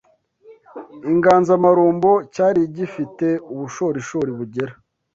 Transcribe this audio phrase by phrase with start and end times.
[1.09, 4.73] inganzamarumbo cyari gifite ubushorishori bugera